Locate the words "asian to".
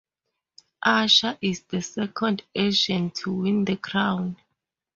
2.55-3.31